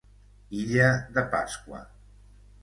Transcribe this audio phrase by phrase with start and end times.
[0.61, 0.87] Illa
[1.19, 1.83] de Pasqua.